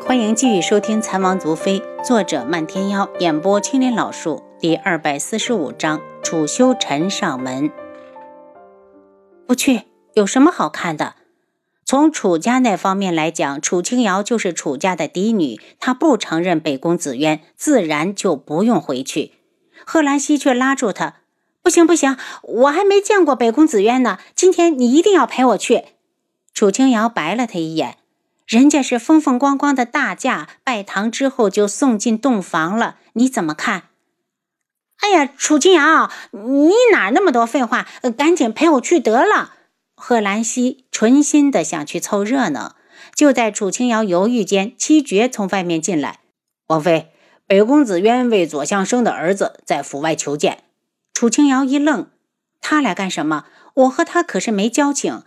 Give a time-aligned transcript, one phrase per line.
[0.00, 7.70] 欢迎继续收听《残王毒妃》，作者漫天妖，演播青莲老树，第二百四十五章：楚修尘上门。
[9.46, 9.82] 不去，
[10.14, 11.14] 有什么好看的？
[11.84, 19.32] 从楚家那方面来讲，楚清瑶就是楚家的嫡女，她不承认北宫紫渊，自然就不用回去。
[19.84, 21.16] 贺兰溪却拉住她
[21.62, 25.84] ：“不行，不行，我还没见过北宫紫渊呢，今天你一定要陪我去。”
[26.54, 27.96] 楚清瑶白了他一眼。
[28.52, 33.84] 人家是风风光光的大驾，拜堂之后就送进洞房了，你怎么看？
[34.98, 37.88] 哎呀，楚清瑶，你哪那么多废话？
[38.14, 39.54] 赶紧陪我去得了。
[39.96, 42.76] 贺兰溪存心的想去凑热闹，
[43.14, 46.18] 就在楚清瑶犹豫间，七绝从外面进来。
[46.66, 47.10] 王妃，
[47.46, 50.64] 北宫子渊为左相生的儿子在府外求见。
[51.14, 52.10] 楚清瑶一愣，
[52.60, 53.46] 他来干什么？
[53.72, 55.22] 我和他可是没交情。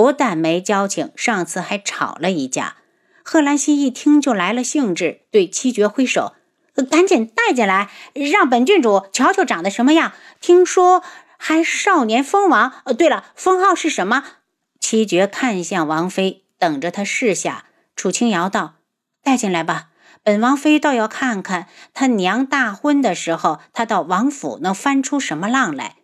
[0.00, 2.76] 不但没交情，上次还吵了一架。
[3.22, 6.32] 贺兰溪一听就来了兴致，对七绝挥手
[6.90, 10.12] ：“赶紧带进来，让本郡主瞧瞧长得什么样。
[10.40, 11.02] 听说
[11.36, 12.72] 还少年封王。
[12.84, 14.24] 呃，对了，封号是什么？”
[14.80, 17.66] 七绝看向王妃，等着他试下。
[17.94, 18.76] 楚清瑶道
[19.22, 19.88] ：“带进来吧，
[20.22, 25.96] 本王妃倒要看看他娘大婚的时候，他到王府能翻出什么浪来。”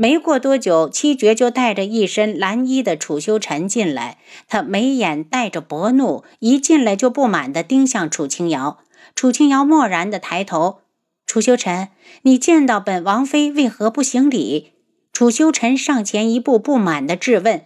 [0.00, 4.18] 没过多久，七绝就带着一身蓝衣的楚修尘进来。
[4.46, 8.78] 他眉眼带着薄怒，一进来就不满地盯向楚清瑶。
[9.16, 10.82] 楚清瑶漠然地抬头
[11.26, 11.88] ：“楚修尘，
[12.22, 14.74] 你见到本王妃为何不行礼？”
[15.12, 17.62] 楚修尘上前一步，不满地质问：“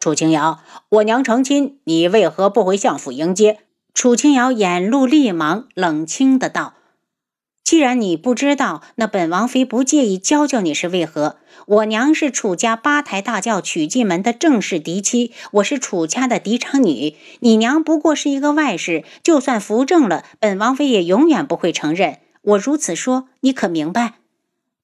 [0.00, 3.60] 楚清瑶，我娘成亲，你为何不回相府迎接？”
[3.94, 6.74] 楚清瑶眼露厉芒，冷清的道。
[7.68, 11.36] 既然你不知道，那本王妃不介意教教你是为何？
[11.66, 17.14] 我娘是楚家八抬大轿娶进门的正式嫡妻，我是楚家的嫡长女。
[17.40, 22.20] 你娘不过是一个外室，就算扶正了，本王妃也永远不会承认。
[22.40, 24.14] 我如此说，你可明白？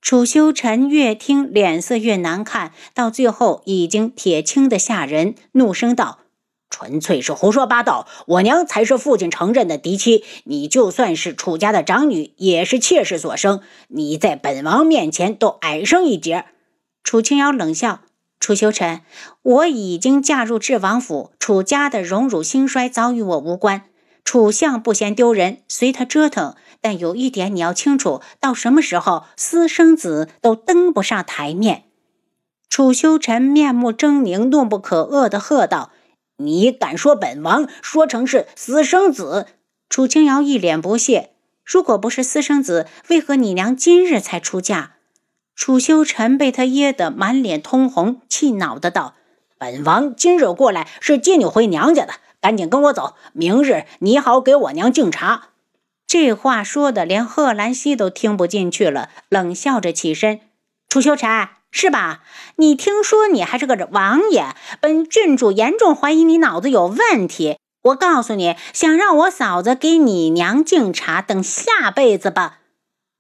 [0.03, 6.19] 楚修尘越听脸色越难看，到最后已经铁青的吓人，怒声道。
[6.75, 8.09] 纯粹是胡说八道！
[8.27, 13.61] 我娘才是父亲承认的嫡妻，你就算是楚家的长女，也是妾室所生。
[13.87, 16.47] 你在本王面前都矮上一截。
[17.05, 18.01] 楚清瑶冷笑
[18.41, 19.03] ：“楚修尘，
[19.43, 23.83] 我已经嫁入智王府，楚家的荣辱兴衰早与我无关。
[24.25, 26.57] 楚相不嫌丢人，随他折腾。
[26.81, 31.85] 但有一点你要清楚，到什么时候私生子都登不上台面。”
[32.69, 35.93] 楚修尘面目狰狞，怒不可遏地喝道。
[36.39, 39.47] 你敢说本王说成是私生子？
[39.89, 41.31] 楚清瑶一脸不屑。
[41.65, 44.97] 如果不是私生子，为何你娘今日才出嫁？
[45.55, 49.15] 楚修尘被他噎得满脸通红，气恼的道
[49.57, 55.51] ：“本王今日过来是接你回娘家的，赶紧跟我走，明日你好给我娘敬茶。”
[56.09, 60.41] 这话说的连贺兰溪都听不进去了，冷笑着起身。
[60.89, 61.49] 楚修尘。
[61.77, 62.23] 是吧？
[62.55, 67.59] 你听说你还是个王爷，本郡主严重怀疑你脑子有问题。
[67.83, 72.61] 我告诉你，想让我嫂子给你娘敬茶，等下辈子吧。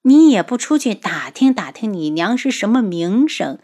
[0.02, 3.58] 你也不出去打听打听你娘是什么名声。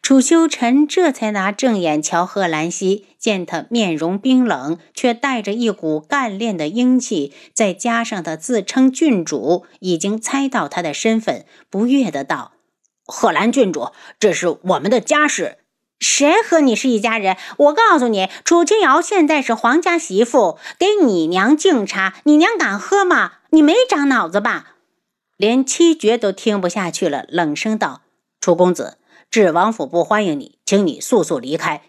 [0.00, 12.51] 楚修尘这才拿正眼瞧贺兰溪，见他面容冰冷，却带着一股干练的英气，再加上他自称郡主，已经猜到他的身份，不悦的道。
[13.12, 15.58] 贺兰郡主，这是我们的家事，
[16.00, 17.36] 谁和你是一家人？
[17.58, 23.34] 我告诉你，楚清瑶现在是皇家媳妇，给你娘敬茶，你娘敢喝吗？
[23.50, 24.76] 你没长脑子吧？
[25.36, 28.00] 连七绝都听不下去了，冷声道
[28.40, 28.96] ：“楚公子，
[29.30, 31.82] 智王府不欢迎你，请你速速离开。”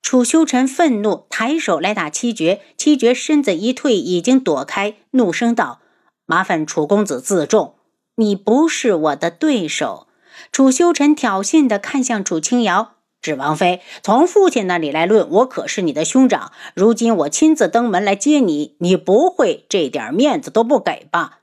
[0.00, 5.80] 楚修尘愤怒，抬手来打七绝，七绝身子一退，已经躲开，怒声道
[6.24, 7.74] ：“麻烦楚公子自重，
[8.16, 10.06] 你不是我的对手。”
[10.50, 16.50] 楚修臣挑衅地看向楚清瑶：“芷王妃，从父亲那里来论，我可是你的兄长。
[16.74, 21.38] 如今我亲自登门来接你，你不会这点面子都不给吧？”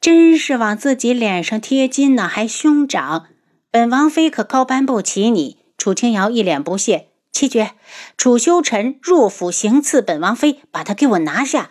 [0.00, 3.26] 真是往自己脸上贴金呢，还兄长？
[3.70, 5.58] 本王妃可高攀不起你。
[5.76, 7.72] 楚清瑶一脸不屑：“七绝，
[8.16, 11.70] 楚修臣入府行刺本王妃，把他给我拿下！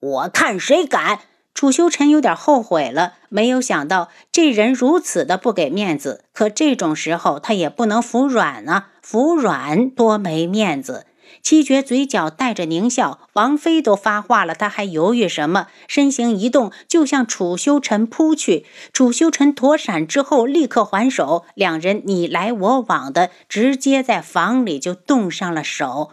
[0.00, 1.20] 我看谁敢！”
[1.54, 6.24] 楚修尘有点后悔了，没有想到这人如此的不给面子。
[6.32, 11.06] 可这种时候他也不能服软啊，服软多没面子。
[11.40, 15.68] 七绝嘴角带着狞笑，王妃都发话了，他还犹豫什么？
[15.88, 18.66] 身形一动，就向楚修尘扑去。
[18.92, 26.12] 楚修尘躲闪之后，立刻还手，两人你来我往的，直接在房里就动上了手。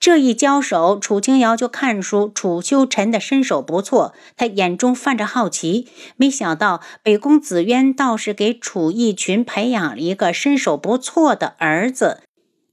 [0.00, 5.88] 这一交手，楚清瑶就看出楚修尘的身手不错，他眼中泛着好奇。
[6.16, 12.20] 没想到北宫紫渊倒是给楚逸群培养了一个身手不错的儿子。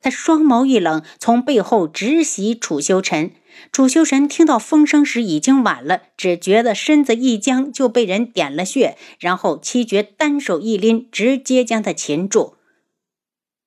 [0.01, 3.31] 他双眸一冷，从背后直袭楚修尘。
[3.71, 12.53] 楚修尘听到风声时已经晚了，只觉得身子一僵，就被人点了穴，然后七绝单手一拎，直接将他擒住。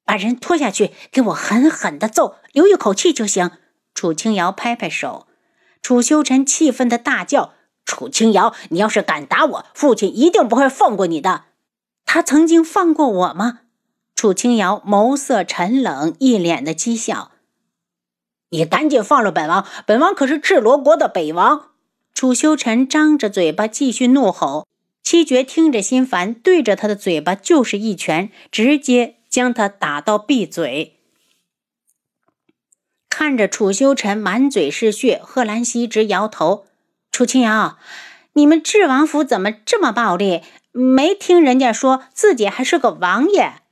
[0.09, 3.51] 把人拖下去，给我狠狠的揍，留一口气就行。
[3.95, 5.27] 楚清瑶拍拍手，
[5.83, 7.53] 楚修尘气愤的大叫
[7.85, 11.45] ：“楚清瑶，你要是敢打我，父亲一定不会放过你的。
[12.07, 13.61] 他曾经放过我吗？”
[14.17, 17.33] 楚清瑶眸色沉冷，一脸的讥笑
[18.49, 21.73] ：“你赶紧放了本王，本王可是赤罗国的北王！”
[22.15, 24.67] 楚修尘张着嘴巴继续怒吼，
[25.03, 29.17] 七绝听着心烦，对着他的嘴巴就是一拳，直接。
[29.39, 30.99] 将他打到闭嘴。
[33.09, 36.67] 看着楚修尘满嘴是血，贺兰溪直摇头。
[37.13, 37.79] 楚清瑶，
[38.33, 40.43] 你们智王府怎么这么暴力？
[40.73, 43.63] 没听人家说自己还是个王爷？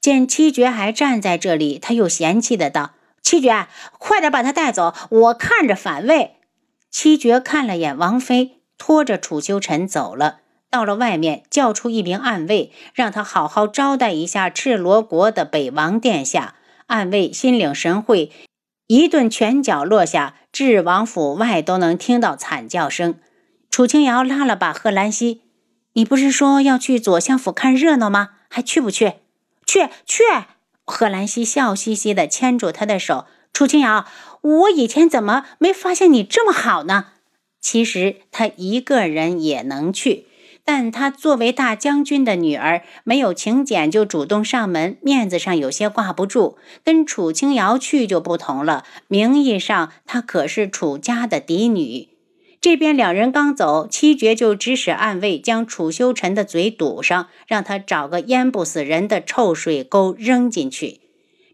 [0.00, 3.68] 见七绝还站在这里，他又嫌弃的道：“七绝，
[3.98, 6.36] 快点把他带走，我看着反胃。”
[6.90, 10.40] 七绝看了眼王妃，拖着楚修尘走了。
[10.72, 16.54] 到了外面，叫出一名暗卫，让他好好招待一下赤罗国的北王殿下。
[16.86, 18.32] 暗卫心领神会，
[18.86, 23.16] 一顿拳脚落下，智王府外都能听到惨叫声。
[23.70, 25.42] 楚清瑶拉了把贺兰溪
[25.92, 28.30] ：“你不是说要去左相府看热闹吗？
[28.48, 29.16] 还去不去
[29.66, 30.22] ？”“去去！”
[30.86, 33.26] 贺兰溪笑嘻嘻地牵住他的手。
[33.52, 34.06] “楚清瑶，
[34.40, 37.08] 我以前怎么没发现你这么好呢？
[37.60, 40.28] 其实他一个人也能去。”
[40.64, 46.56] 但她作为大将军的女儿，没有请柬就主动上门，面子上有些挂不住。
[46.84, 52.08] 跟楚清瑶去就不同了，名义上她可是楚家的嫡女。
[52.60, 61.00] 这边两人刚走，七绝就指使暗卫将楚修尘的嘴堵上，让他找个淹不死人的臭水沟扔进去。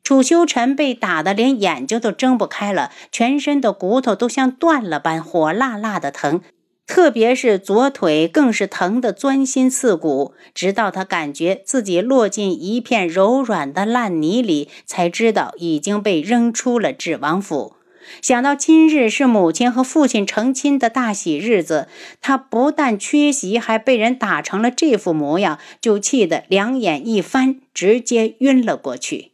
[0.05, 6.43] 楚修尘被打得连眼睛都睁不开了，全身的骨头都像断了般，火辣辣的疼。
[6.88, 17.75] 特别是左腿更是疼得钻心刺骨，直到他感觉自己落进一片柔软的烂泥里，才知道已经被扔出了智王府。
[18.23, 21.88] 想到今日是母亲和父亲成亲的大喜日子，
[22.23, 29.32] 他不但缺席，还被人打成了这副模样，就气得两眼一翻，直接晕了过去。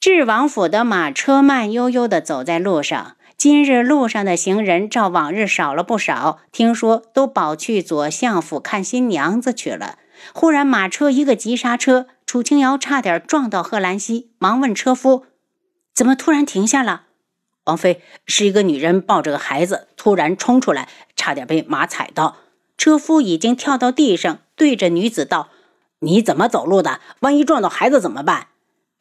[0.00, 3.16] 智王府的马车慢悠悠地走在路上。
[3.42, 9.98] 今日路上的行人照往日少了不少，听说都跑去左相府看新娘子去了。
[10.32, 15.26] 忽然马车一个急刹车，楚清瑶差点撞到贺兰溪，忙问车夫
[15.92, 17.06] ：“怎么突然停下了？”
[17.66, 22.36] 王妃是一个女人抱着个孩子，突然冲出来，差点被马踩到。
[22.78, 25.48] 车夫已经跳到地上，对着女子道
[25.98, 27.00] ：“你怎么走路的？
[27.18, 28.46] 万一撞到孩子怎么办？”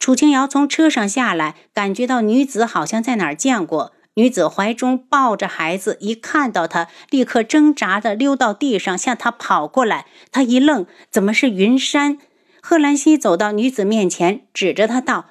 [0.02, 3.94] 楚清瑶从车上下来，感觉到女子好像在哪儿见过。
[4.16, 10.06] 女子怀中抱着孩子，一看到他，立刻挣扎的溜到地上，向他跑过来。
[10.32, 12.18] 他一愣，怎么是云山？
[12.62, 15.28] 贺兰溪走到女子面前，指着她道：“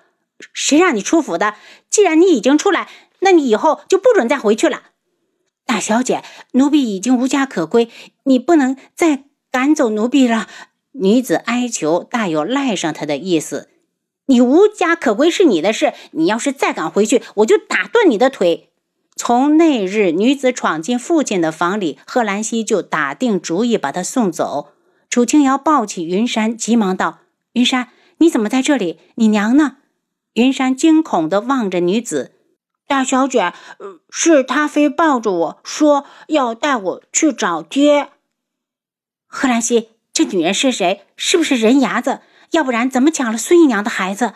[0.53, 1.55] 谁让你出府的？
[1.88, 2.88] 既然你已经出来，
[3.21, 4.85] 那你以后就不准再回去了。”
[5.67, 7.89] 大小姐，奴婢已经无家可归，
[8.25, 10.49] 你不能再赶走奴婢了。
[10.93, 13.69] 女子哀求，大有赖上他的意思。
[14.27, 18.69] 你无家可归是你的事，你要是再敢回去，我就打断你的腿。
[19.22, 24.72] 从那日女子闯进父亲的房里，贺兰溪就打定主意把她送走。
[25.10, 27.19] 楚清瑶抱起云山，急忙道
[27.53, 28.98] ：“云山，你怎么在这里？
[29.17, 29.77] 你娘呢？”
[30.32, 32.32] 云山惊恐地望着女子
[32.89, 33.53] ：“大小姐，
[34.08, 38.08] 是他非抱着我说要带我去找爹。”
[39.29, 41.03] 贺兰溪，这女人是谁？
[41.15, 42.20] 是不是人牙子？
[42.53, 44.32] 要不然怎么抢了孙姨娘的孩子？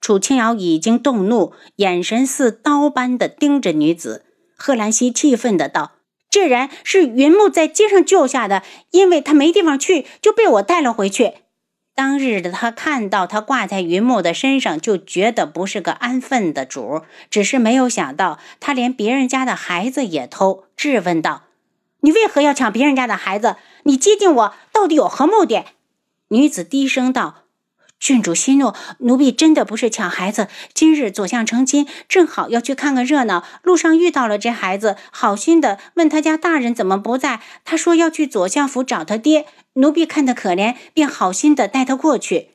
[0.00, 4.24] 楚清瑶已经动怒，眼神似刀般的盯着女子。
[4.56, 5.92] 贺兰溪气愤的道
[6.30, 11.34] ：“这人是云木在街上救下的，因为他没地方去，就被我带了回去。
[11.94, 20.64] 当日的他看到他挂在云木的身上，就觉得不是个安分的主，只是没有想到他连别人家的孩子也偷。
[20.76, 21.42] 质问道
[22.00, 23.56] ：‘你为何要抢别人家的孩子？
[23.82, 25.64] 你接近我到底有何目的？’
[26.28, 27.39] 女子低声道。”
[28.00, 30.48] 郡主息怒，奴婢真的不是抢孩子。
[30.72, 39.44] 今日左相成亲，正好要去看个热闹，路上遇到了这孩子，好心的问他家大人怎么不在，他说要去左相府找他爹。
[39.74, 42.52] 奴婢看他可怜，便好心的带他过去。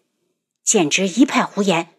[0.64, 1.90] 简直一派胡言！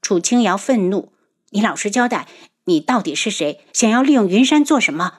[0.00, 1.12] 楚清瑶愤怒
[1.50, 2.28] ：“你老实交代，
[2.66, 3.60] 你到底是谁？
[3.72, 5.18] 想要利用云山做什么？”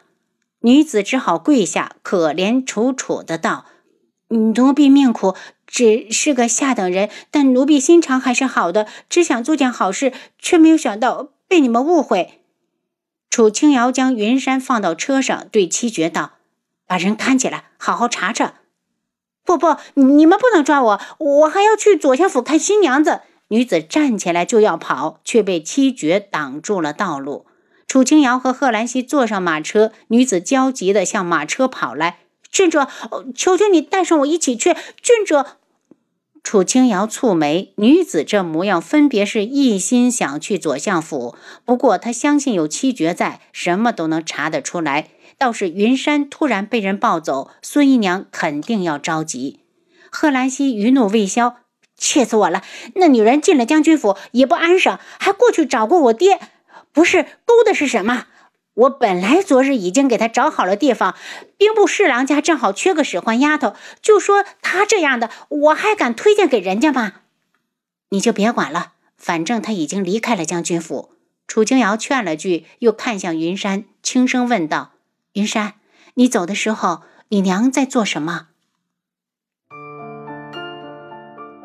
[0.65, 3.65] 女子只好跪下，可怜楚楚的道
[4.33, 5.35] ：“奴婢命苦，
[5.67, 12.41] 只是个下等人，但奴婢心肠还是好的，只想做件好事，却没有想到被你们误会。”
[13.29, 16.33] 楚青瑶将云山放到车上，对七绝道
[16.85, 18.55] ：“把人看起来，好好查查。
[19.45, 27.45] ”“不不，你们不能抓我，我还要去左相府看新娘子。”女子站起来就要跑，却被七绝挡住了道路。
[27.87, 32.19] 楚清瑶和贺兰溪坐上马车，女子焦急地向马车跑来
[32.53, 32.77] ：“郡主，
[33.35, 35.43] 求求你带上我一起去！”郡主。
[36.43, 41.35] 楚清瑶蹙眉，女子这模样，分别是一心想去左相府。
[41.65, 45.07] 不过她相信有七绝在，什么都能查得出来。
[45.39, 49.61] 倒是云山突然被人抱走，孙姨娘肯定要着急。
[50.11, 51.55] 贺兰溪余怒未消，
[51.97, 52.61] 气死我了！
[52.95, 56.39] 那女人进了将军府也不安生，还过去找过我爹，
[56.91, 58.27] 不是勾的是什么？
[58.75, 61.15] 我本来昨日已经给他找好了地方，
[61.57, 67.13] 兵部侍郎家正好缺个使唤丫头，就说他这样的，我还敢推荐给人家吗？
[68.09, 71.11] 你就别管了，反正他已经离开了将军府。
[71.47, 74.93] 楚清瑶劝了句，又看向云山，轻声问道
[75.33, 75.73] ：“云山，
[76.15, 78.47] 你走的时候，你娘在做什么？”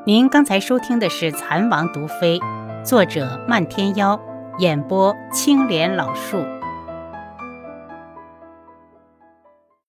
[0.04, 2.38] 您刚才收听的是《蚕王毒妃》，
[2.84, 4.20] 作者漫天妖，
[4.58, 6.57] 演播青莲老树。